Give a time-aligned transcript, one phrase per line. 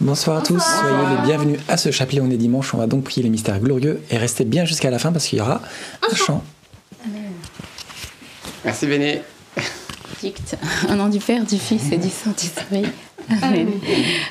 [0.00, 2.20] Bonsoir à tous, soyez les bienvenus à ce chapelet.
[2.20, 5.00] On est dimanche, on va donc prier les mystères glorieux et restez bien jusqu'à la
[5.00, 5.60] fin parce qu'il y aura
[6.08, 6.44] un chant.
[8.64, 9.22] Merci Béné.
[10.22, 10.56] Dicte.
[10.88, 12.84] Au nom du Père, du Fils et du Saint-Esprit.
[13.42, 13.70] Amen.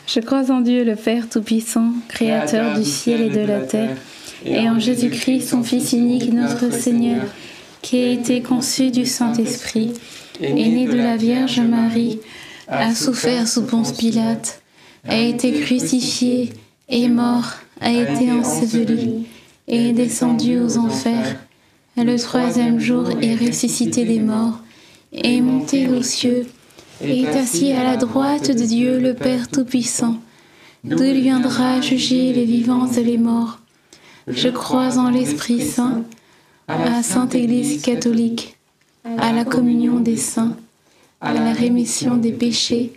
[0.07, 3.97] Je crois en Dieu, le Père Tout-Puissant, Créateur du ciel et de la terre,
[4.45, 7.23] et en Jésus-Christ, son Fils unique, notre Seigneur,
[7.81, 9.91] qui a été conçu du Saint-Esprit,
[10.41, 12.21] est né de la Vierge Marie,
[12.69, 14.61] a souffert sous Ponce Pilate,
[15.05, 16.53] a été crucifié,
[16.89, 19.25] est mort, a été enseveli,
[19.67, 21.37] et descendu aux enfers.
[21.97, 24.59] Le troisième jour est ressuscité des morts,
[25.11, 26.45] est monté aux cieux,
[27.01, 30.17] et est assis à la droite de Dieu le Père Tout-Puissant,
[30.83, 33.59] d'où il viendra juger les vivants et les morts?
[34.27, 36.03] Je crois en l'Esprit Saint,
[36.67, 38.57] à la Sainte Église catholique,
[39.17, 40.55] à la communion des saints,
[41.21, 42.96] à la rémission des péchés,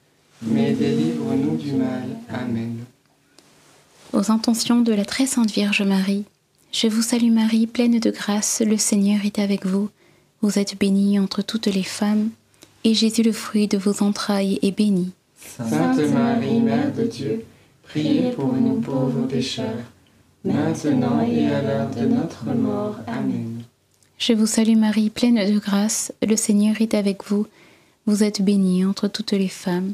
[0.41, 2.07] mais délivre-nous du mal.
[2.29, 2.77] Amen.
[4.13, 6.25] Aux intentions de la très sainte Vierge Marie,
[6.71, 9.89] je vous salue Marie, pleine de grâce, le Seigneur est avec vous.
[10.41, 12.29] Vous êtes bénie entre toutes les femmes,
[12.83, 15.11] et Jésus, le fruit de vos entrailles, est béni.
[15.37, 17.45] Sainte Marie, Mère de Dieu,
[17.83, 19.83] priez pour nous pauvres pécheurs,
[20.43, 22.95] maintenant et à l'heure de notre mort.
[23.05, 23.63] Amen.
[24.17, 27.47] Je vous salue Marie, pleine de grâce, le Seigneur est avec vous.
[28.05, 29.93] Vous êtes bénie entre toutes les femmes,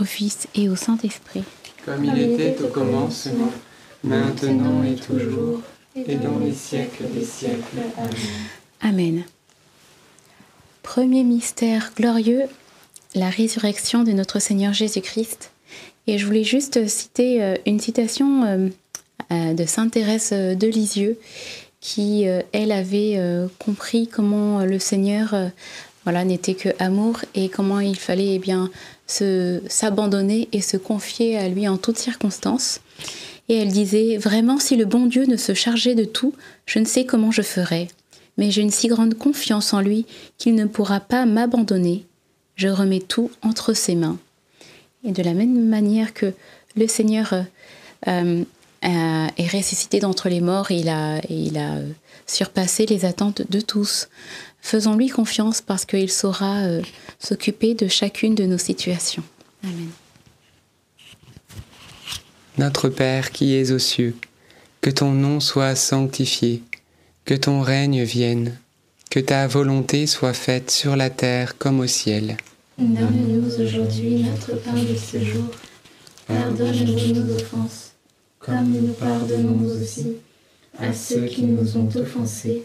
[0.00, 1.44] au Fils et au Saint-Esprit.
[1.84, 3.52] Comme il était au commencement,
[4.02, 5.60] maintenant et toujours,
[5.94, 7.78] et dans les siècles des siècles.
[7.96, 8.10] Amen.
[8.82, 9.24] Amen.
[10.82, 12.44] Premier mystère glorieux,
[13.14, 15.50] la résurrection de notre Seigneur Jésus-Christ.
[16.06, 18.68] Et je voulais juste citer euh, une citation euh,
[19.32, 21.18] euh, de Sainte Thérèse de Lisieux,
[21.80, 23.20] qui, elle, avait
[23.60, 25.36] compris comment le Seigneur
[26.02, 28.70] voilà, n'était que amour et comment il fallait eh bien
[29.06, 32.80] s'abandonner et se confier à lui en toutes circonstances.
[33.48, 36.34] Et elle disait Vraiment, si le bon Dieu ne se chargeait de tout,
[36.66, 37.88] je ne sais comment je ferais.
[38.38, 40.06] Mais j'ai une si grande confiance en lui
[40.38, 42.04] qu'il ne pourra pas m'abandonner.
[42.56, 44.18] Je remets tout entre ses mains.
[45.04, 46.32] Et de la même manière que
[46.76, 48.44] le Seigneur euh,
[48.84, 51.78] euh, est ressuscité d'entre les morts, il a, il a
[52.26, 54.08] surpassé les attentes de tous.
[54.66, 56.82] Faisons-lui confiance parce qu'il saura euh,
[57.20, 59.22] s'occuper de chacune de nos situations.
[59.62, 59.90] Amen.
[62.58, 64.16] Notre Père qui es aux cieux,
[64.80, 66.64] que ton nom soit sanctifié,
[67.24, 68.58] que ton règne vienne,
[69.08, 72.36] que ta volonté soit faite sur la terre comme au ciel.
[72.76, 75.44] Donne-nous aujourd'hui notre pain de ce jour.
[76.26, 77.92] Pardonne-nous nos offenses,
[78.40, 80.16] comme nous pardonnons aussi
[80.76, 82.64] à ceux qui nous ont offensés.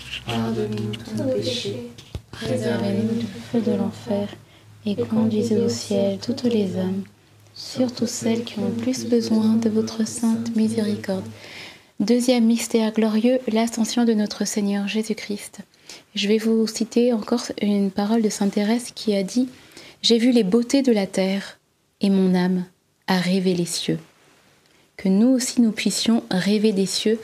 [0.25, 1.91] Pardonne-nous tous nos péchés,
[2.31, 4.27] Préservez-nous du feu de l'enfer
[4.85, 7.03] et conduisez au ciel toutes les âmes,
[7.53, 11.25] surtout celles qui ont le plus besoin de votre sainte miséricorde.
[11.99, 15.59] Deuxième mystère glorieux, l'ascension de notre Seigneur Jésus-Christ.
[16.15, 19.49] Je vais vous citer encore une parole de Sainte Thérèse qui a dit
[20.01, 21.59] J'ai vu les beautés de la terre
[21.99, 22.65] et mon âme
[23.07, 23.99] a rêvé les cieux.
[24.97, 27.19] Que nous aussi nous puissions rêver des cieux,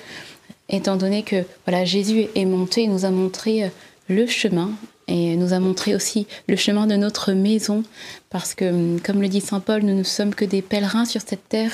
[0.70, 3.70] étant donné que voilà Jésus est monté et nous a montré euh,
[4.10, 4.72] le chemin
[5.08, 7.84] et nous a montré aussi le chemin de notre maison
[8.30, 11.22] parce que hum, comme le dit saint Paul nous ne sommes que des pèlerins sur
[11.22, 11.72] cette terre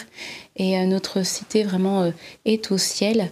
[0.55, 2.11] et euh, notre cité vraiment euh,
[2.45, 3.31] est au ciel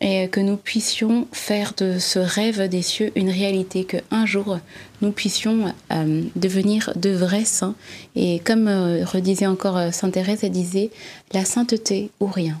[0.00, 4.58] et que nous puissions faire de ce rêve des cieux une réalité que un jour
[5.00, 7.74] nous puissions euh, devenir de vrais saints.
[8.14, 10.90] Et comme redisait encore sainte Thérèse elle disait
[11.32, 12.60] la sainteté ou rien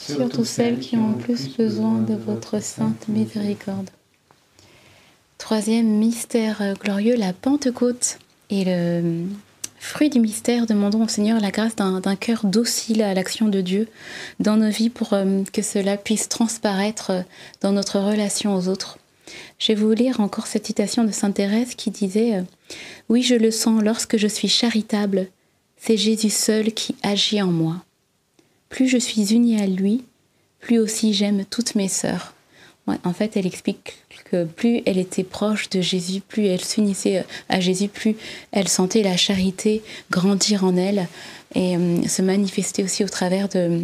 [0.00, 3.90] surtout celles qui ont le plus besoin de votre sainte miséricorde.
[5.38, 8.18] Troisième mystère glorieux, la Pentecôte.
[8.50, 9.26] Et le
[9.78, 13.88] fruit du mystère, demandons au Seigneur la grâce d'un cœur docile à l'action de Dieu
[14.40, 15.10] dans nos vies pour
[15.52, 17.12] que cela puisse transparaître
[17.60, 18.98] dans notre relation aux autres.
[19.58, 22.42] Je vais vous lire encore cette citation de Sainte Thérèse qui disait
[23.08, 25.28] Oui, je le sens lorsque je suis charitable,
[25.76, 27.76] c'est Jésus seul qui agit en moi.
[28.70, 30.04] Plus je suis unie à lui,
[30.60, 32.32] plus aussi j'aime toutes mes sœurs.
[33.04, 37.60] En fait, elle explique que plus elle était proche de Jésus, plus elle s'unissait à
[37.60, 38.16] Jésus, plus
[38.52, 41.06] elle sentait la charité grandir en elle
[41.54, 43.82] et euh, se manifester aussi au travers de,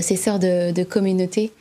[0.00, 1.52] ses sœurs de, de communauté.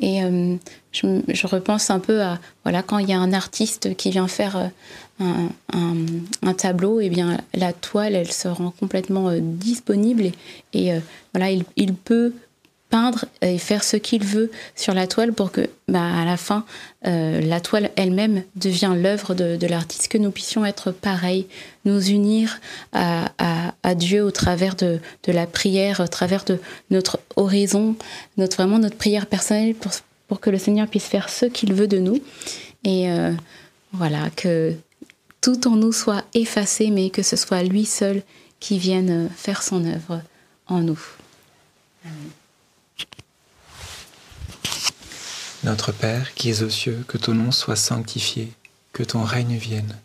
[0.00, 0.56] Et euh,
[0.92, 4.28] je, je, repense un peu à voilà quand il y a un artiste qui vient
[4.28, 4.70] faire
[5.20, 10.30] un, tableau, eh bien la toile elle se rend complètement euh, disponible
[10.72, 11.00] et, euh,
[11.32, 12.32] voilà il, il, peut
[12.88, 16.64] peindre et faire ce qu'il veut sur la toile pour que bah, à la fin
[17.06, 21.46] euh, la toile elle-même devient l'œuvre de, de l'artiste que nous puissions être pareils
[21.84, 22.60] nous unir
[22.92, 23.30] à,
[23.82, 26.58] à, Dieu au travers de, de la prière au travers de
[26.90, 27.94] notre oraison
[28.36, 29.92] notre vraiment notre prière personnelle pour,
[30.26, 32.20] pour que le Seigneur puisse faire ce qu'il veut de nous.
[32.84, 33.08] Et
[33.92, 34.74] voilà que
[35.48, 38.22] tout en nous soit effacé mais que ce soit lui seul
[38.60, 40.20] qui vienne faire son œuvre
[40.66, 41.00] en nous
[42.04, 42.30] Amen.
[45.64, 48.52] Notre Père qui es aux cieux, que ton nom soit sanctifié,
[48.92, 49.96] que ton règne vienne,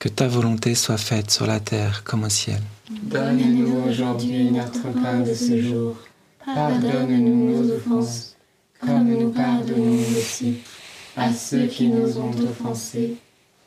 [0.00, 2.60] que ta volonté soit faite sur la terre comme au ciel.
[2.90, 5.98] Donne-nous aujourd'hui notre pain de ce jour.
[6.44, 8.34] Pardonne-nous nos offenses,
[8.80, 10.56] comme nous pardonnons aussi
[11.16, 13.18] à ceux qui nous ont offensés.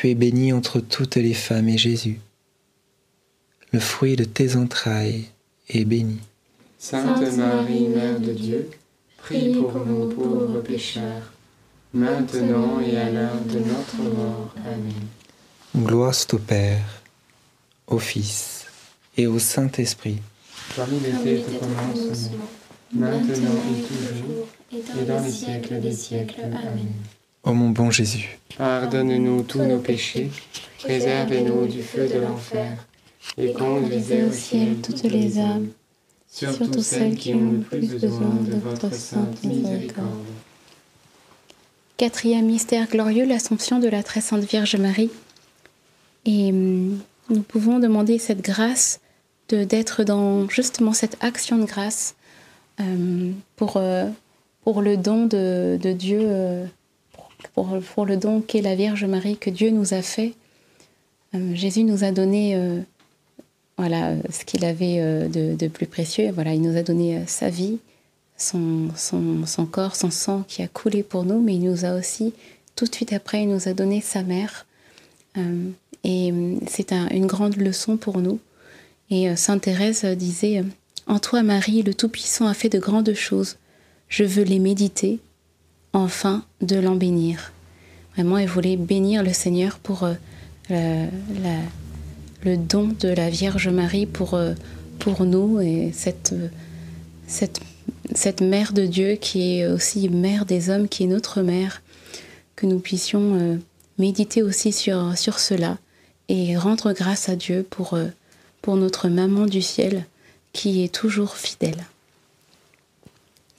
[0.00, 2.20] Tu es bénie entre toutes les femmes et Jésus,
[3.72, 5.24] le fruit de tes entrailles
[5.68, 6.20] est béni.
[6.78, 8.70] Sainte Marie, Mère de Dieu,
[9.16, 11.32] prie pour nous pauvres pécheurs,
[11.92, 14.54] maintenant et à l'heure de notre mort.
[14.64, 15.84] Amen.
[15.84, 17.02] Gloire au Père,
[17.88, 18.66] au Fils
[19.16, 20.20] et au Saint-Esprit.
[20.76, 22.46] Comme il était au commencement,
[22.92, 26.42] maintenant et toujours, et dans les siècles des siècles.
[26.42, 26.86] Amen.
[27.44, 30.30] Ô mon bon Jésus, Pardonne-nous tous nos péchés,
[30.82, 32.86] préservez-nous du feu de l'enfer,
[33.36, 35.68] et conduisez au ciel toutes les âmes,
[36.28, 40.24] surtout celles qui ont le plus besoin de votre sainte miséricorde.
[41.96, 45.10] Quatrième mystère glorieux, l'Assomption de la très sainte Vierge Marie.
[46.26, 46.98] Et hum,
[47.30, 49.00] nous pouvons demander cette grâce
[49.48, 52.14] de d'être dans justement cette action de grâce
[52.80, 54.08] euh, pour, euh,
[54.62, 56.66] pour le don de, de Dieu, euh,
[57.54, 60.34] pour, le don qu'est la Vierge Marie que Dieu nous a fait.
[61.34, 62.80] Euh, Jésus nous a donné euh,
[63.76, 66.30] voilà, ce qu'il avait euh, de, plus précieux.
[66.32, 67.78] Voilà, il nous a donné sa vie,
[68.36, 72.32] son, son, corps, son sang qui a coulé pour nous, mais il nous a aussi,
[72.76, 74.66] tout de suite après, il nous a donné sa mère.
[76.04, 76.32] Et
[76.66, 78.40] c'est un- une grande leçon pour nous.
[79.10, 80.64] Et Sainte Thérèse disait,
[81.06, 83.56] En toi, Marie, le Tout-Puissant a fait de grandes choses.
[84.08, 85.20] Je veux les méditer,
[85.92, 87.52] enfin de l'en bénir.
[88.14, 90.08] Vraiment, elle voulait bénir le Seigneur pour
[90.70, 91.06] euh,
[92.44, 94.54] le don de la Vierge Marie pour, euh,
[94.98, 96.48] pour nous et cette, euh,
[97.26, 97.60] cette,
[98.14, 101.82] cette mère de Dieu qui est aussi mère des hommes, qui est notre mère,
[102.56, 103.60] que nous puissions
[103.98, 105.78] méditer aussi sur, sur cela
[106.28, 107.96] et rendre grâce à Dieu pour,
[108.62, 110.06] pour notre maman du ciel
[110.52, 111.86] qui est toujours fidèle.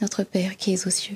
[0.02, 1.16] Notre Père qui es aux cieux,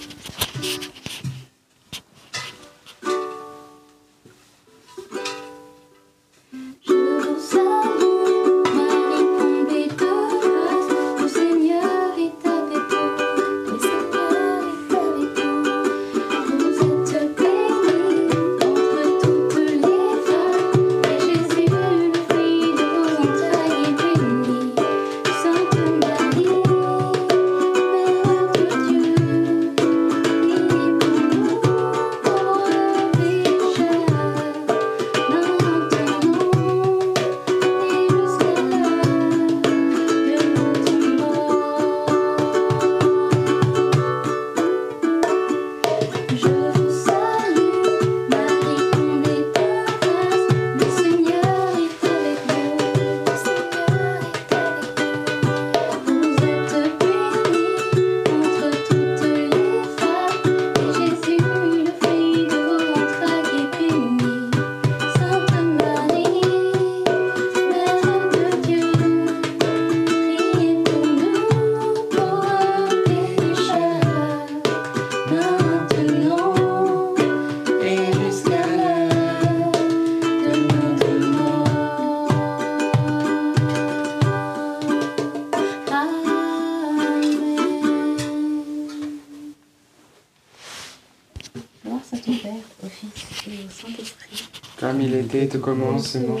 [95.51, 96.37] Était au commencement,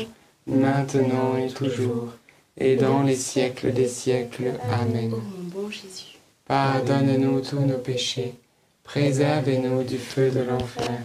[0.47, 2.13] maintenant et toujours,
[2.57, 4.53] et dans les siècles des siècles.
[4.71, 5.13] Amen.
[6.47, 8.35] Pardonne-nous tous nos péchés,
[8.83, 10.99] préservez-nous du feu de l'enfer,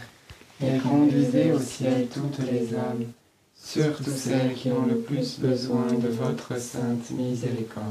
[0.62, 3.06] et conduisez au ciel toutes les âmes,
[3.54, 7.84] surtout celles qui ont le plus besoin de votre sainte miséricorde.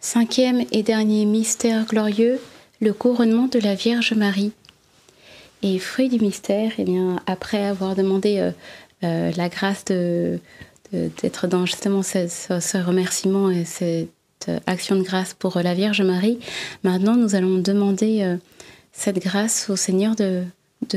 [0.00, 2.40] Cinquième et dernier mystère glorieux,
[2.80, 4.52] le couronnement de la Vierge Marie.
[5.62, 8.50] Et fruit du mystère, eh bien, après avoir demandé euh,
[9.04, 14.08] euh, la grâce d'être dans justement ce, remerciement et cette
[14.48, 16.38] euh, action de grâce pour la Vierge Marie,
[16.82, 18.36] maintenant nous allons demander
[18.92, 20.44] cette grâce au Seigneur de,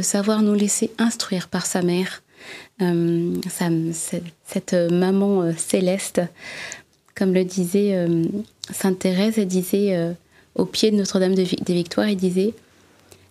[0.01, 2.23] savoir nous laisser instruire par sa mère,
[3.91, 6.21] cette, maman céleste.
[7.15, 8.07] Comme le disait
[8.71, 10.15] Sainte Thérèse, elle disait
[10.55, 12.53] au pied de Notre-Dame des Victoires, elle disait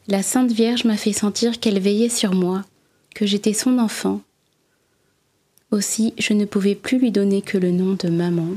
[0.09, 2.65] La Sainte Vierge m'a fait sentir qu'elle veillait sur moi,
[3.15, 4.21] que j'étais son enfant.
[5.71, 8.49] Aussi, je ne pouvais plus lui donner que le nom de maman.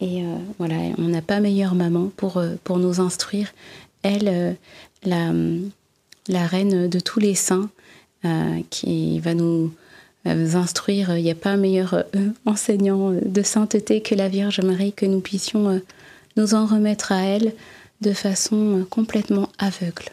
[0.00, 3.52] Et euh, voilà, on n'a pas meilleure maman pour, euh, nous instruire.
[4.02, 4.56] Elle,
[5.06, 5.58] euh,
[6.28, 7.70] la, reine de tous les saints,
[8.70, 9.72] qui va nous
[10.24, 11.16] nous instruire.
[11.16, 12.04] Il n'y a pas meilleur
[12.46, 15.80] enseignant de sainteté que la Vierge Marie, que nous puissions
[16.36, 17.52] nous en remettre à elle
[18.00, 20.12] de façon complètement aveugle.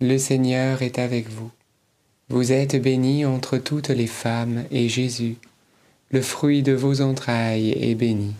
[0.00, 1.50] Le Seigneur est avec vous.
[2.28, 5.34] Vous êtes bénie entre toutes les femmes, et Jésus,
[6.12, 8.32] le fruit de vos entrailles, est béni.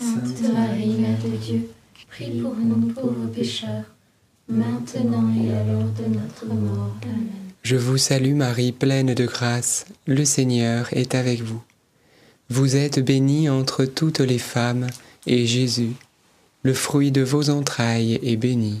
[0.00, 1.68] Sainte Marie, Mère de Dieu,
[2.08, 3.84] prie pour nous pauvres pécheurs,
[4.48, 6.96] maintenant et à l'heure de notre mort.
[7.02, 7.26] Amen.
[7.62, 9.84] Je vous salue Marie, pleine de grâce.
[10.06, 11.62] Le Seigneur est avec vous.
[12.48, 14.86] Vous êtes bénie entre toutes les femmes,
[15.26, 15.92] et Jésus,
[16.62, 18.80] le fruit de vos entrailles, est béni.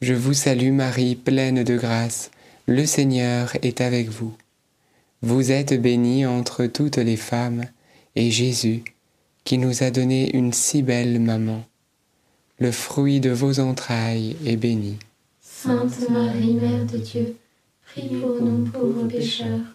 [0.00, 2.30] Je vous salue Marie, pleine de grâce.
[2.66, 4.32] Le Seigneur est avec vous.
[5.22, 7.64] Vous êtes bénie entre toutes les femmes,
[8.14, 8.84] et Jésus,
[9.42, 11.64] qui nous a donné une si belle maman,
[12.60, 14.98] le fruit de vos entrailles, est béni.
[15.40, 17.36] Sainte Marie, Mère de Dieu,
[17.86, 19.74] prie pour nous pauvres pécheurs,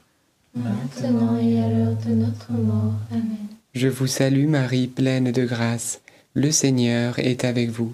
[0.56, 2.94] maintenant et à l'heure de notre mort.
[3.12, 3.48] Amen.
[3.76, 6.00] Je vous salue Marie, pleine de grâce.
[6.34, 7.94] Le Seigneur est avec vous.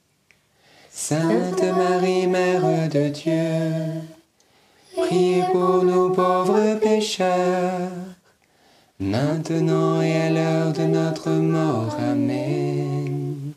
[0.93, 4.01] Sainte Marie, Mère de Dieu,
[4.95, 7.89] priez pour nous pauvres pécheurs,
[8.99, 11.95] maintenant et à l'heure de notre mort.
[11.97, 13.53] Amen.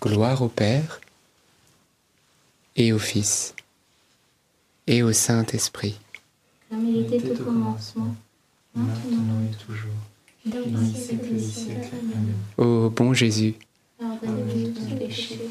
[0.00, 1.00] Gloire au Père
[2.76, 3.54] et au Fils
[4.86, 5.98] et au Saint-Esprit.
[6.70, 8.14] Comme il était au commencement,
[8.74, 9.90] maintenant et toujours,
[10.46, 11.88] dans les siècles des siècles.
[12.00, 12.34] Amen.
[12.58, 13.56] Ô bon Jésus,
[13.98, 15.50] Pardonnez-nous tous péchés,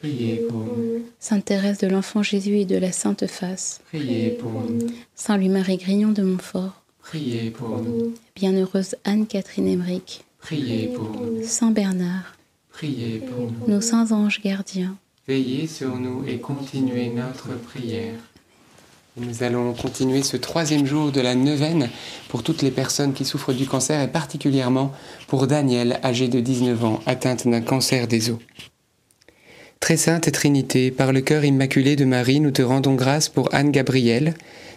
[0.00, 1.02] Priez pour nous.
[1.18, 4.86] Sainte Thérèse de l'Enfant Jésus et de la Sainte Face, Priez pour nous.
[5.14, 8.14] Saint Louis-Marie Grignon de Montfort, Priez pour nous.
[8.34, 11.42] Bienheureuse Anne-Catherine Emmerich, Priez pour nous.
[11.44, 12.36] Saint Bernard,
[12.70, 13.74] Priez pour nous.
[13.74, 18.14] nos saints anges gardiens, Veillez sur nous et continuez notre prière.
[19.16, 21.88] Nous allons continuer ce troisième jour de la neuvaine
[22.28, 24.92] pour toutes les personnes qui souffrent du cancer et particulièrement
[25.26, 28.38] pour Daniel, âgé de 19 ans, atteinte d'un cancer des os.
[29.80, 33.70] Très sainte Trinité, par le cœur immaculé de Marie, nous te rendons grâce pour Anne
[33.70, 34.34] Gabrielle.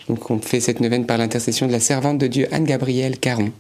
[0.07, 3.51] Donc on fait cette neuvaine par l'intercession de la servante de Dieu Anne Gabrielle Caron.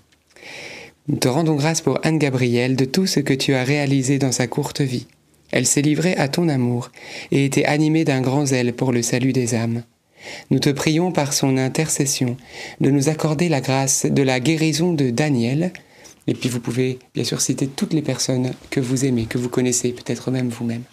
[1.07, 4.31] Nous te rendons grâce pour Anne Gabrielle de tout ce que tu as réalisé dans
[4.31, 5.07] sa courte vie.
[5.51, 6.91] Elle s'est livrée à ton amour
[7.31, 9.83] et était animée d'un grand zèle pour le salut des âmes.
[10.51, 12.37] Nous te prions par son intercession
[12.81, 15.71] de nous accorder la grâce de la guérison de Daniel.
[16.27, 19.49] Et puis vous pouvez bien sûr citer toutes les personnes que vous aimez, que vous
[19.49, 20.83] connaissez, peut-être même vous-même.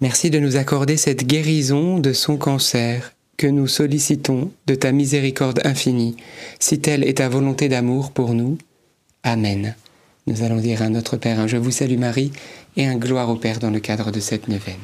[0.00, 5.60] Merci de nous accorder cette guérison de son cancer que nous sollicitons de ta miséricorde
[5.64, 6.16] infinie,
[6.58, 8.56] si telle est ta volonté d'amour pour nous.
[9.24, 9.74] Amen.
[10.26, 12.32] Nous allons dire à notre Père un Je vous salue Marie
[12.78, 14.76] et un gloire au Père dans le cadre de cette neuvaine.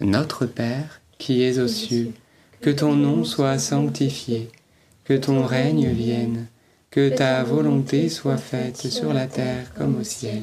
[0.00, 2.12] Notre Père, qui es aux cieux,
[2.60, 4.50] que ton nom soit sanctifié,
[5.04, 6.48] que ton règne vienne,
[6.90, 10.42] que ta volonté soit faite sur la terre comme au ciel.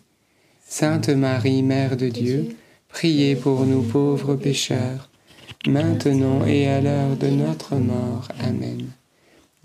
[0.73, 2.55] Sainte Marie, Mère de Dieu,
[2.87, 5.09] priez pour nous pauvres pécheurs,
[5.67, 8.29] maintenant et à l'heure de notre mort.
[8.39, 8.87] Amen.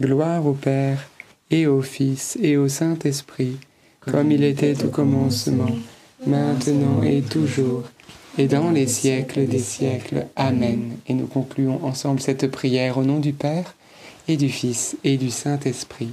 [0.00, 1.08] Gloire au Père,
[1.48, 3.56] et au Fils, et au Saint-Esprit,
[4.00, 5.70] comme il était au commencement,
[6.26, 7.84] maintenant et toujours,
[8.36, 10.26] et dans les siècles des siècles.
[10.34, 10.96] Amen.
[11.06, 13.76] Et nous concluons ensemble cette prière au nom du Père,
[14.26, 16.10] et du Fils, et du Saint-Esprit.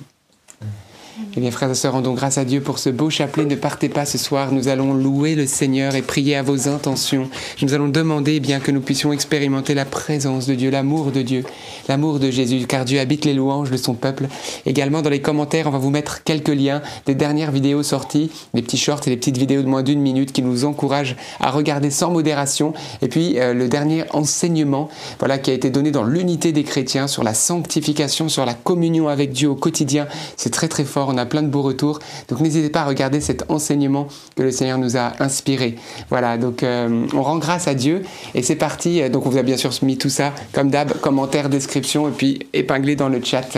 [1.36, 3.46] Eh bien, frères et sœurs, rendons grâce à Dieu pour ce beau chapelet.
[3.46, 4.52] Ne partez pas ce soir.
[4.52, 7.30] Nous allons louer le Seigneur et prier à vos intentions.
[7.62, 11.22] Nous allons demander eh bien que nous puissions expérimenter la présence de Dieu, l'amour de
[11.22, 11.44] Dieu,
[11.88, 14.28] l'amour de Jésus, car Dieu habite les louanges de son peuple.
[14.66, 18.64] Également, dans les commentaires, on va vous mettre quelques liens des dernières vidéos sorties, des
[18.64, 21.92] petits shorts et des petites vidéos de moins d'une minute qui nous encouragent à regarder
[21.92, 22.74] sans modération.
[23.04, 27.06] Et puis, euh, le dernier enseignement, voilà, qui a été donné dans l'unité des chrétiens
[27.06, 30.08] sur la sanctification, sur la communion avec Dieu au quotidien.
[30.38, 32.00] C'est très très fort on a plein de beaux retours.
[32.30, 35.76] Donc n'hésitez pas à regarder cet enseignement que le Seigneur nous a inspiré.
[36.10, 38.04] Voilà, donc euh, on rend grâce à Dieu
[38.36, 39.10] et c'est parti.
[39.10, 42.40] Donc on vous a bien sûr mis tout ça comme d'hab, commentaire, description et puis
[42.54, 43.58] épinglé dans le chat.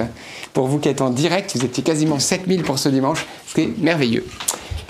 [0.53, 4.25] Pour vous qui êtes en direct, vous étiez quasiment 7000 pour ce dimanche, c'est merveilleux.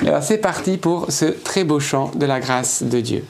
[0.01, 3.23] Alors c'est parti pour ce très beau chant de la grâce de Dieu.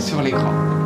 [0.00, 0.83] Sur l'écran.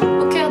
[0.00, 0.47] Jésus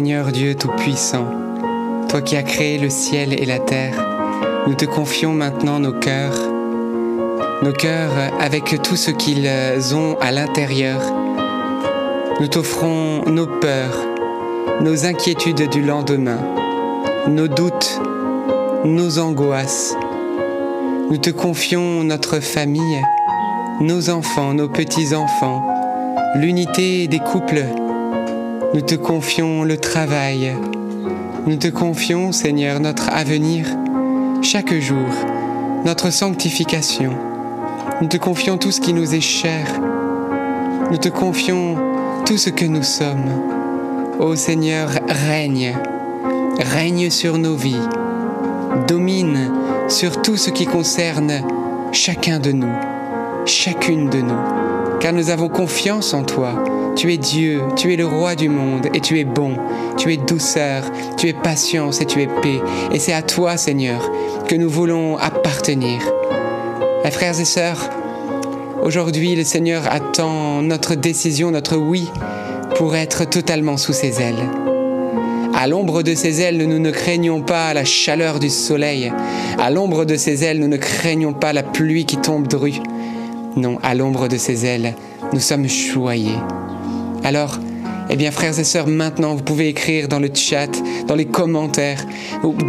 [0.00, 1.26] Seigneur Dieu Tout-Puissant,
[2.08, 4.02] toi qui as créé le ciel et la terre,
[4.66, 6.38] nous te confions maintenant nos cœurs,
[7.62, 9.46] nos cœurs avec tout ce qu'ils
[9.94, 11.02] ont à l'intérieur.
[12.40, 14.06] Nous t'offrons nos peurs,
[14.80, 16.40] nos inquiétudes du lendemain,
[17.28, 18.00] nos doutes,
[18.86, 19.94] nos angoisses.
[21.10, 23.02] Nous te confions notre famille,
[23.82, 25.62] nos enfants, nos petits-enfants,
[26.36, 27.66] l'unité des couples.
[28.72, 30.54] Nous te confions le travail.
[31.46, 33.66] Nous te confions, Seigneur, notre avenir
[34.42, 35.08] chaque jour,
[35.84, 37.12] notre sanctification.
[38.00, 39.66] Nous te confions tout ce qui nous est cher.
[40.90, 41.76] Nous te confions
[42.26, 43.30] tout ce que nous sommes.
[44.20, 45.76] Ô Seigneur, règne,
[46.60, 47.88] règne sur nos vies,
[48.86, 49.50] domine
[49.88, 51.42] sur tout ce qui concerne
[51.90, 52.72] chacun de nous,
[53.46, 56.79] chacune de nous car nous avons confiance en toi.
[57.00, 59.56] Tu es Dieu, tu es le roi du monde, et tu es bon,
[59.96, 60.82] tu es douceur,
[61.16, 62.60] tu es patience et tu es paix.
[62.92, 64.12] Et c'est à toi, Seigneur,
[64.46, 65.98] que nous voulons appartenir.
[67.02, 67.88] Mes frères et sœurs,
[68.82, 72.06] aujourd'hui le Seigneur attend notre décision, notre oui,
[72.76, 74.44] pour être totalement sous ses ailes.
[75.54, 79.10] À l'ombre de ses ailes, nous ne craignons pas la chaleur du soleil.
[79.58, 82.82] À l'ombre de ses ailes, nous ne craignons pas la pluie qui tombe de rue.
[83.56, 84.94] Non, à l'ombre de ses ailes,
[85.32, 86.36] nous sommes choyés.
[87.24, 87.58] Alors,
[88.12, 90.70] eh bien, frères et sœurs, maintenant, vous pouvez écrire dans le chat,
[91.06, 92.04] dans les commentaires,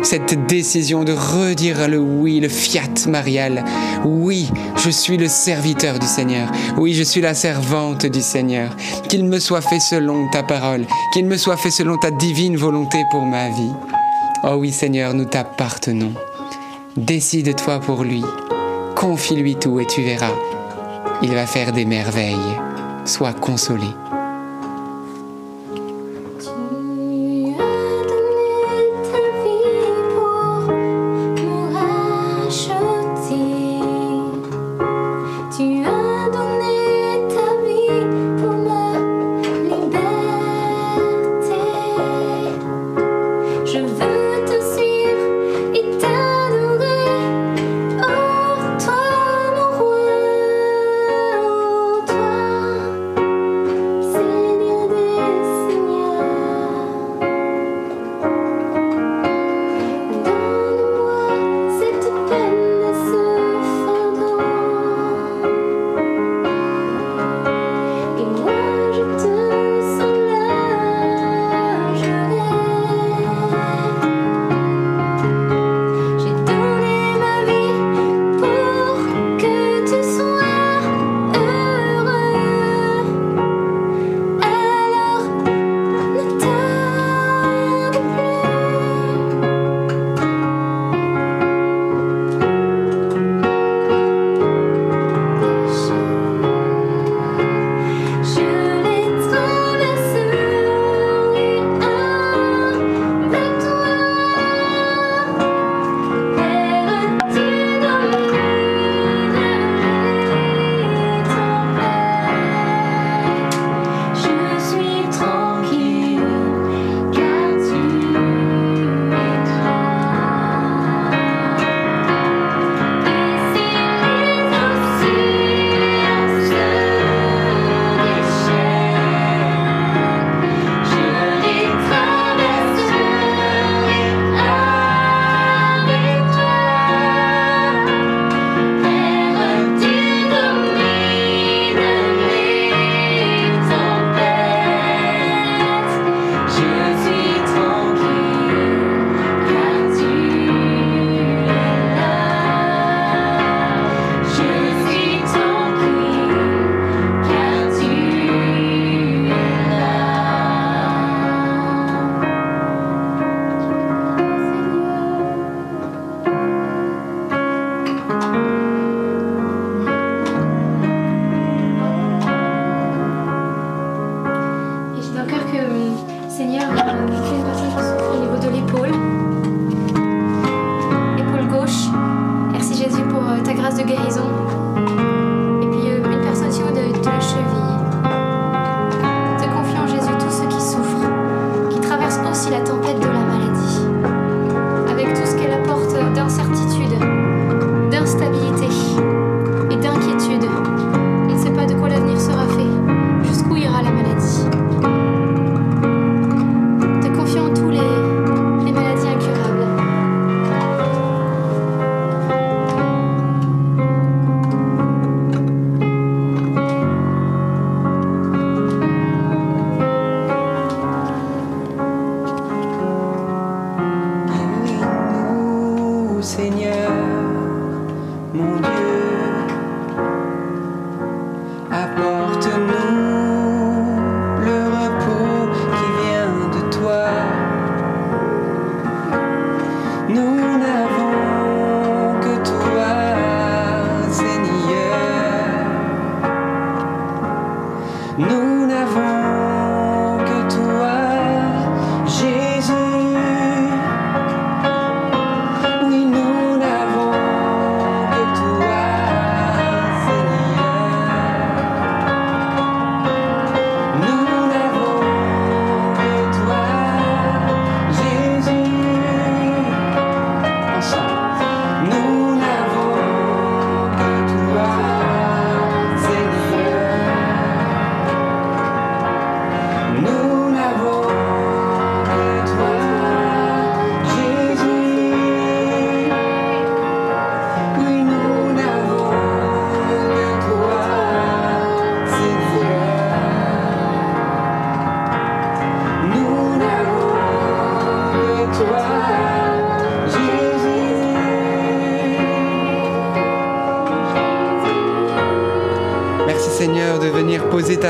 [0.03, 3.65] cette décision de redire le oui, le fiat marial.
[4.05, 6.51] Oui, je suis le serviteur du Seigneur.
[6.77, 8.75] Oui, je suis la servante du Seigneur.
[9.09, 10.85] Qu'il me soit fait selon ta parole.
[11.11, 13.73] Qu'il me soit fait selon ta divine volonté pour ma vie.
[14.43, 16.13] Oh oui, Seigneur, nous t'appartenons.
[16.97, 18.23] Décide-toi pour lui.
[18.95, 20.35] Confie-lui tout et tu verras.
[21.23, 22.35] Il va faire des merveilles.
[23.05, 23.87] Sois consolé.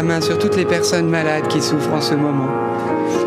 [0.04, 2.61] Main sur toutes les personnes malades qui souffrent en ce moment.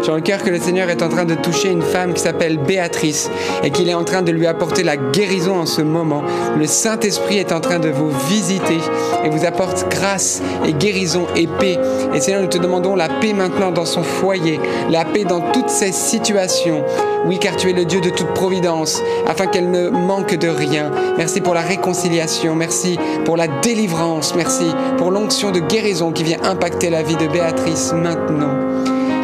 [0.04, 2.58] J'ai le cœur que le Seigneur est en train de toucher une femme qui s'appelle
[2.58, 3.30] Béatrice
[3.62, 6.22] et qu'il est en train de lui apporter la guérison en ce moment.
[6.58, 8.78] Le Saint-Esprit est en train de vous visiter
[9.24, 11.78] et vous apporte grâce et guérison et paix.
[12.14, 14.60] Et Seigneur, nous te demandons la paix maintenant dans son foyer,
[14.90, 16.84] la paix dans toutes ces situations.
[17.26, 20.90] Oui, car tu es le Dieu de toute providence, afin qu'elle ne manque de rien.
[21.16, 24.66] Merci pour la réconciliation, merci pour la délivrance, merci
[24.98, 28.63] pour l'onction de guérison qui vient impacter la vie de Béatrice maintenant.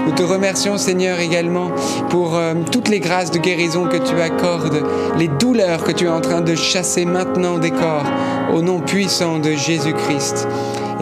[0.06, 1.70] Nous te remercions Seigneur également
[2.08, 4.82] pour euh, toutes les grâces de guérison que tu accordes,
[5.18, 8.06] les douleurs que tu es en train de chasser maintenant des corps,
[8.54, 10.46] au nom puissant de Jésus-Christ.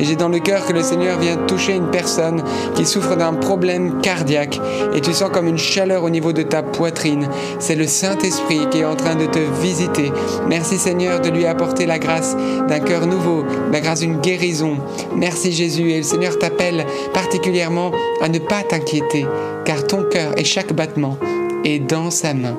[0.00, 2.42] Et j'ai dans le cœur que le Seigneur vient toucher une personne
[2.74, 4.60] qui souffre d'un problème cardiaque
[4.94, 7.28] et tu sens comme une chaleur au niveau de ta poitrine.
[7.58, 10.12] C'est le Saint-Esprit qui est en train de te visiter.
[10.48, 12.36] Merci Seigneur de lui apporter la grâce
[12.68, 14.76] d'un cœur nouveau, la grâce d'une guérison.
[15.14, 17.90] Merci Jésus et le Seigneur t'appelle particulièrement
[18.20, 19.26] à ne pas t'inquiéter
[19.64, 21.18] car ton cœur et chaque battement
[21.64, 22.56] est dans sa main.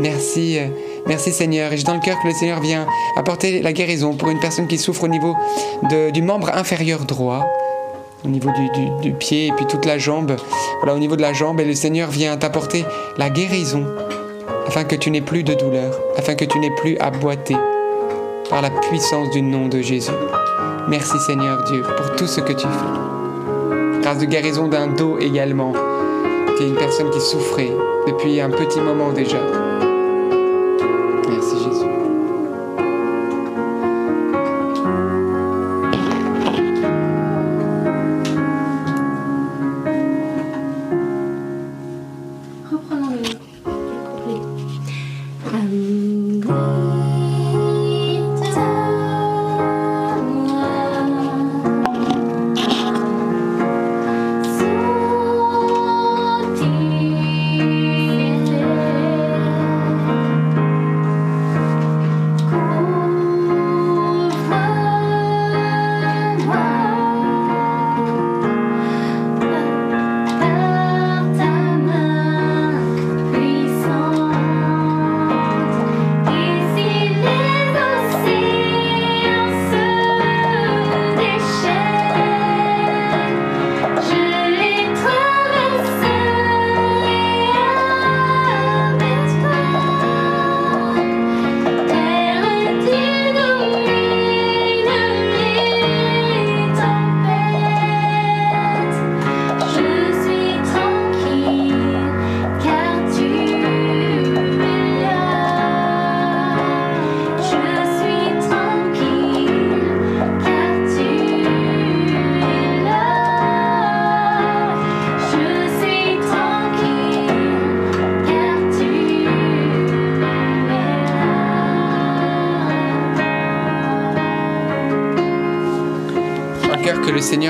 [0.00, 0.58] Merci.
[1.06, 1.72] Merci Seigneur.
[1.72, 2.86] Et j'ai dans le cœur que le Seigneur vient
[3.16, 5.36] apporter la guérison pour une personne qui souffre au niveau
[6.12, 7.46] du membre inférieur droit,
[8.24, 8.50] au niveau
[9.02, 10.36] du, pied et puis toute la jambe.
[10.80, 11.60] Voilà, au niveau de la jambe.
[11.60, 12.84] Et le Seigneur vient t'apporter
[13.18, 13.86] la guérison
[14.66, 17.10] afin que tu n'aies plus de douleur, afin que tu n'aies plus à
[18.50, 20.10] par la puissance du nom de Jésus.
[20.88, 24.00] Merci Seigneur Dieu pour tout ce que tu fais.
[24.02, 25.72] Grâce de guérison d'un dos également,
[26.56, 27.72] qui est une personne qui souffrait
[28.06, 29.38] depuis un petit moment déjà.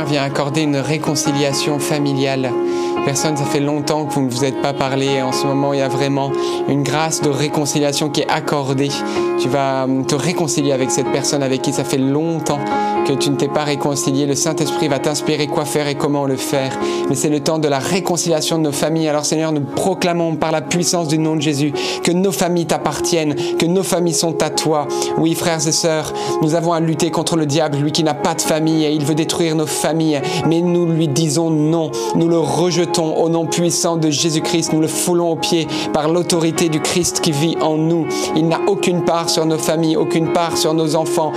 [0.04, 2.50] Vient accorder une réconciliation familiale.
[3.04, 5.20] Personne, ça fait longtemps que vous ne vous êtes pas parlé.
[5.20, 6.32] En ce moment, il y a vraiment
[6.68, 8.90] une grâce de réconciliation qui est accordée.
[9.38, 12.60] Tu vas hum, te réconcilier avec cette personne avec qui ça fait longtemps
[13.04, 14.26] que tu ne t'es pas réconcilié.
[14.26, 16.72] Le Saint-Esprit va t'inspirer quoi faire et comment le faire.
[17.08, 19.08] Mais c'est le temps de la réconciliation de nos familles.
[19.08, 23.34] Alors Seigneur, nous proclamons par la puissance du nom de Jésus que nos familles t'appartiennent,
[23.58, 24.88] que nos familles sont à toi.
[25.18, 28.34] Oui, frères et sœurs, nous avons à lutter contre le diable, lui qui n'a pas
[28.34, 30.22] de famille et il veut détruire nos familles.
[30.46, 31.90] Mais nous lui disons non.
[32.14, 34.72] Nous le rejetons au nom puissant de Jésus-Christ.
[34.72, 38.06] Nous le foulons aux pieds par l'autorité du Christ qui vit en nous.
[38.36, 41.32] Il n'a aucune part sur nos familles, aucune part sur nos enfants,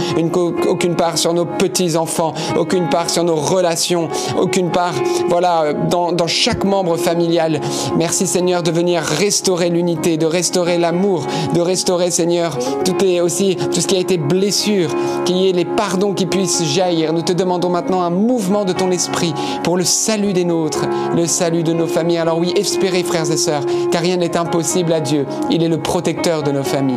[0.67, 4.93] aucune part sur nos petits-enfants, aucune part sur nos relations, aucune part,
[5.29, 7.59] voilà, dans, dans chaque membre familial.
[7.97, 13.55] Merci Seigneur de venir restaurer l'unité, de restaurer l'amour, de restaurer Seigneur tout est aussi
[13.55, 14.89] tout ce qui a été blessure,
[15.25, 17.13] qu'il y ait les pardons qui puissent jaillir.
[17.13, 19.33] Nous te demandons maintenant un mouvement de ton esprit
[19.63, 20.85] pour le salut des nôtres,
[21.15, 22.17] le salut de nos familles.
[22.17, 25.25] Alors oui, espérez frères et sœurs, car rien n'est impossible à Dieu.
[25.49, 26.95] Il est le protecteur de nos familles.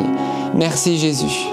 [0.54, 1.48] Merci Jésus.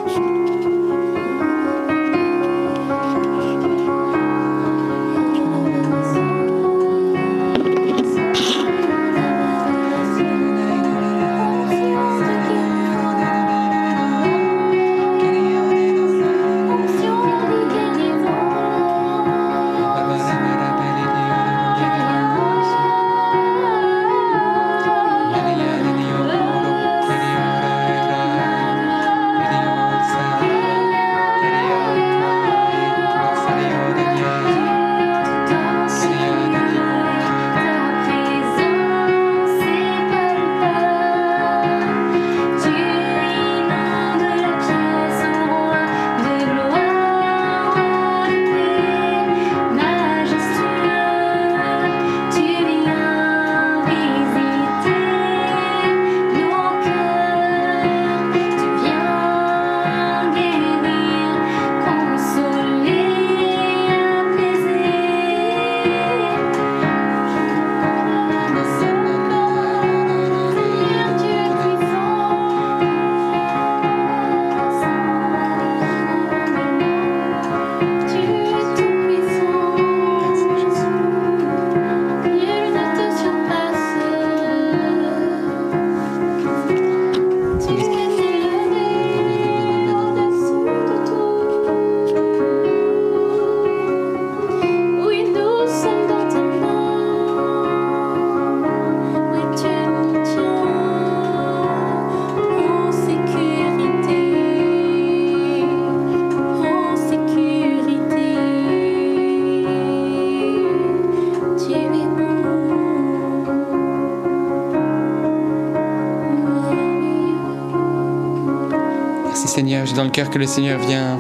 [120.26, 121.20] Que le Seigneur vient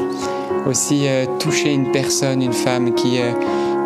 [0.65, 3.31] aussi euh, toucher une personne, une femme qui euh,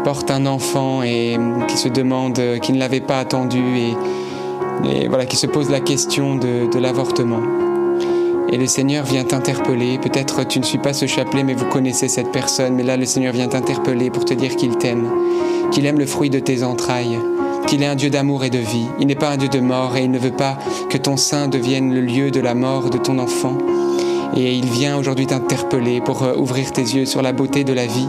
[0.06, 5.26] porte un enfant et euh, qui se demande, qui ne l'avait pas attendu et, voilà,
[5.26, 7.42] qui se pose la question de, de l'avortement.
[8.52, 10.00] Et le Seigneur vient t'interpeller.
[10.00, 12.76] Peut-être tu ne suis pas ce chapelet, mais vous connaissez cette personne.
[12.76, 15.10] Mais là, le Seigneur vient t'interpeller pour te dire qu'il t'aime,
[15.72, 17.20] qu'il aime le fruit de tes entrailles,
[17.68, 18.88] qu'il est un Dieu d'amour et de vie.
[19.00, 20.58] Il n'est pas un Dieu de mort et il ne veut pas
[20.90, 23.58] que ton sein devienne le lieu de la mort de ton enfant.
[24.36, 27.86] Et il vient aujourd'hui t'interpeller pour euh, ouvrir tes yeux sur la beauté de la
[27.86, 28.08] vie.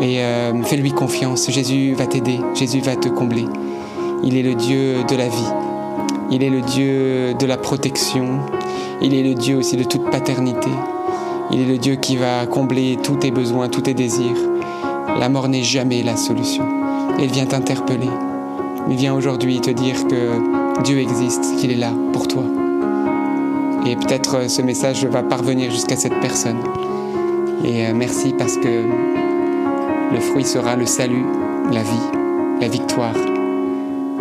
[0.00, 1.50] Et euh, fais-lui confiance.
[1.50, 2.38] Jésus va t'aider.
[2.54, 3.46] Jésus va te combler.
[4.22, 5.52] Il est le Dieu de la vie.
[6.30, 8.40] Il est le Dieu de la protection.
[9.02, 10.70] Il est le Dieu aussi de toute paternité.
[11.50, 14.38] Il est le Dieu qui va combler tous tes besoins, tous tes désirs.
[15.18, 16.64] La mort n'est jamais la solution.
[17.18, 18.10] Il vient t'interpeller.
[18.88, 22.44] Il vient aujourd'hui te dire que Dieu existe, qu'il est là pour toi.
[23.86, 26.58] Et peut-être euh, ce message va parvenir jusqu'à cette personne.
[27.64, 28.84] Et euh, merci parce que
[30.12, 31.24] le fruit sera le salut,
[31.70, 33.14] la vie, la victoire.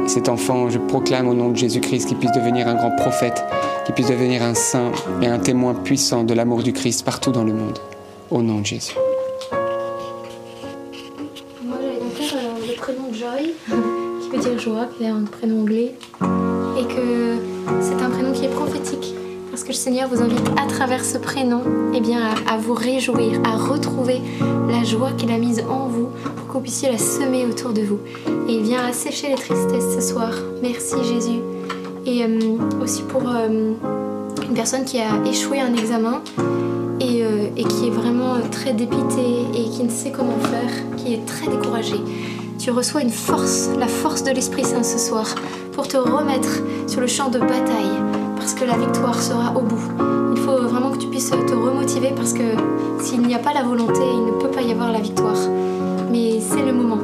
[0.03, 3.41] Et cet enfant, je proclame au nom de Jésus-Christ qu'il puisse devenir un grand prophète,
[3.85, 4.91] qu'il puisse devenir un saint
[5.21, 7.79] et un témoin puissant de l'amour du Christ partout dans le monde.
[8.31, 8.95] Au nom de Jésus.
[11.63, 13.53] Moi, j'avais donc euh, le prénom Joy,
[14.23, 15.95] qui veut dire joie, qui est un prénom anglais,
[19.53, 21.61] parce que le Seigneur vous invite à travers ce prénom
[21.93, 24.19] eh bien, à, vous réjouir, à retrouver
[24.67, 27.83] la joie qu'il a mise en vous pour que vous puissiez la semer autour de
[27.83, 27.99] vous.
[28.49, 30.31] Et il vient assécher les tristesses ce soir.
[30.63, 31.39] Merci Jésus.
[32.07, 33.73] Et euh, aussi pour euh,
[34.41, 36.23] une personne qui a échoué un examen
[36.99, 41.13] et, euh, et qui est vraiment très dépitée et qui ne sait comment faire, qui
[41.13, 42.01] est très découragée.
[42.57, 45.35] Tu reçois une force, la force de l'Esprit Saint ce soir,
[45.73, 48.12] pour te remettre sur le champ de bataille
[48.43, 49.79] parce que la victoire sera au bout.
[50.35, 52.43] Il faut vraiment que tu puisses te remotiver parce que
[52.99, 55.37] s'il n'y a pas la volonté, il ne peut pas y avoir la victoire.
[56.11, 56.97] Mais c'est le moment.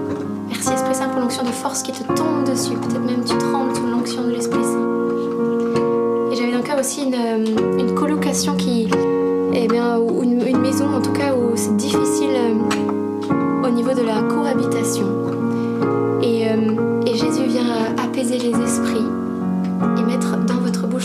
[0.49, 2.73] Merci Esprit Saint pour l'onction de force qui te tombe dessus.
[2.73, 6.29] Peut-être même tu trembles sous l'onction de l'Esprit Saint.
[6.29, 8.89] Et j'avais dans le cœur aussi une, une colocation qui,
[9.53, 13.93] eh bien, ou une, une maison en tout cas où c'est difficile euh, au niveau
[13.93, 15.18] de la cohabitation.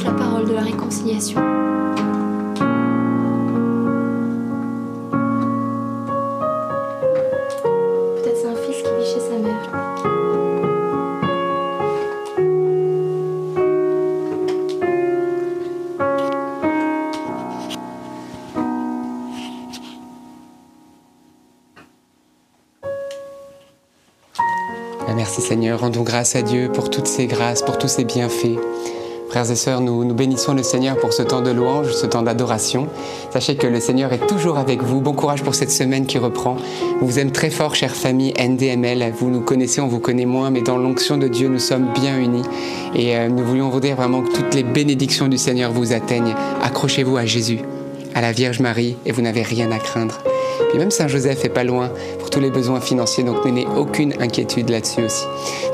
[0.04, 1.40] La parole de la réconciliation.
[8.16, 9.70] Peut-être c'est un fils qui vit chez sa mère.
[25.06, 28.58] Ah, Merci Seigneur, rendons grâce à Dieu pour toutes ces grâces, pour tous ces bienfaits.
[29.34, 32.22] Frères et sœurs, nous, nous bénissons le Seigneur pour ce temps de louange, ce temps
[32.22, 32.86] d'adoration.
[33.32, 35.00] Sachez que le Seigneur est toujours avec vous.
[35.00, 36.56] Bon courage pour cette semaine qui reprend.
[37.02, 39.12] On vous aime très fort, chère famille NDML.
[39.18, 42.16] Vous nous connaissez, on vous connaît moins, mais dans l'onction de Dieu, nous sommes bien
[42.16, 42.44] unis.
[42.94, 46.36] Et euh, nous voulions vous dire vraiment que toutes les bénédictions du Seigneur vous atteignent.
[46.62, 47.58] Accrochez-vous à Jésus,
[48.14, 50.20] à la Vierge Marie, et vous n'avez rien à craindre.
[50.68, 51.90] Puis même Saint Joseph est pas loin
[52.34, 55.24] tous les besoins financiers, donc n'ayez aucune inquiétude là-dessus aussi.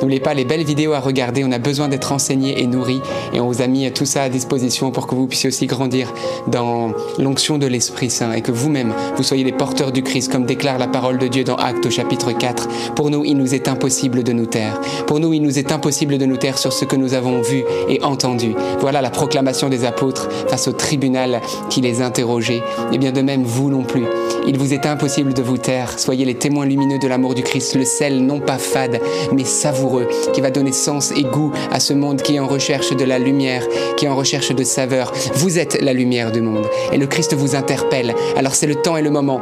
[0.03, 3.01] N'oubliez pas les belles vidéos à regarder, on a besoin d'être enseigné et nourri,
[3.33, 6.13] et on vous a mis tout ça à disposition pour que vous puissiez aussi grandir
[6.49, 10.45] dans l'onction de l'Esprit Saint, et que vous-même, vous soyez les porteurs du Christ, comme
[10.45, 12.95] déclare la parole de Dieu dans Actes au chapitre 4.
[12.95, 14.79] Pour nous, il nous est impossible de nous taire.
[15.07, 17.65] Pour nous, il nous est impossible de nous taire sur ce que nous avons vu
[17.89, 18.55] et entendu.
[18.81, 21.41] Voilà la proclamation des apôtres face au tribunal
[21.71, 22.63] qui les interrogeait.
[22.93, 24.05] Et bien de même, vous non plus.
[24.47, 25.99] Il vous est impossible de vous taire.
[25.99, 29.01] Soyez les témoins lumineux de l'amour du Christ, le sel non pas fade,
[29.33, 32.95] mais savoureux, qui va donner sens et goût à ce monde qui est en recherche
[32.95, 35.13] de la lumière, qui est en recherche de saveur.
[35.35, 36.67] Vous êtes la lumière du monde.
[36.93, 38.15] Et le Christ vous interpelle.
[38.37, 39.41] Alors c'est le temps et le moment.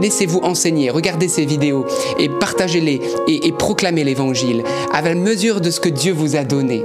[0.00, 1.86] Laissez-vous enseigner, regardez ces vidéos
[2.18, 6.44] et partagez-les et, et proclamez l'évangile à la mesure de ce que Dieu vous a
[6.44, 6.84] donné.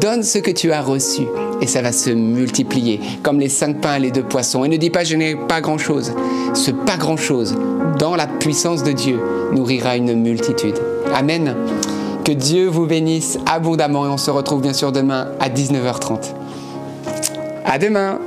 [0.00, 1.22] Donne ce que tu as reçu
[1.60, 4.64] et ça va se multiplier comme les cinq pains et les deux poissons.
[4.64, 6.12] Et ne dis pas je n'ai pas grand-chose.
[6.54, 7.56] Ce pas grand-chose,
[7.98, 9.20] dans la puissance de Dieu,
[9.52, 10.78] nourrira une multitude.
[11.14, 11.54] Amen.
[12.24, 16.34] Que Dieu vous bénisse abondamment et on se retrouve bien sûr demain à 19h30.
[17.64, 18.18] À demain